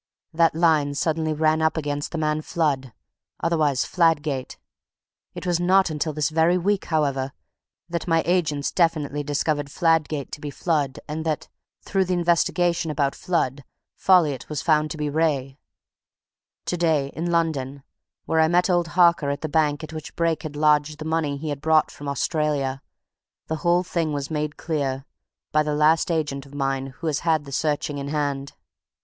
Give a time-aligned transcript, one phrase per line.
[0.33, 2.91] That line suddenly ran up against the man Flood
[3.39, 4.57] otherwise Fladgate.
[5.35, 7.33] It was not until this very week, however,
[7.87, 11.49] that my agents definitely discovered Fladgate to be Flood, and that
[11.83, 13.63] through the investigations about Flood
[13.95, 15.59] Folliot was found to be Wraye.
[16.65, 17.83] Today, in London,
[18.25, 21.37] where I met old Harker at the bank at which Brake had lodged the money
[21.37, 22.81] he had brought from Australia,
[23.45, 25.05] the whole thing was made clear
[25.51, 28.53] by the last agent of mine who has had the searching in hand.